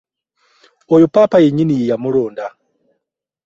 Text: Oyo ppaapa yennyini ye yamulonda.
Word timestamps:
Oyo 0.93 1.05
ppaapa 1.09 1.37
yennyini 1.45 1.73
ye 1.79 1.89
yamulonda. 1.91 2.45